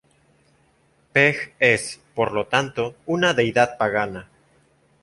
[1.13, 4.29] Peg es, por lo tanto, una deidad pagana.